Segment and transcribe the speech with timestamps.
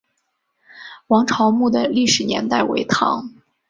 [1.09, 3.31] 王潮墓的历史年代为唐。